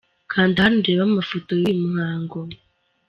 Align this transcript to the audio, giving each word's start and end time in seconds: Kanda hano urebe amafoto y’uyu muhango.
Kanda 0.31 0.63
hano 0.63 0.77
urebe 0.79 1.03
amafoto 1.09 1.49
y’uyu 1.61 1.81
muhango. 1.93 2.37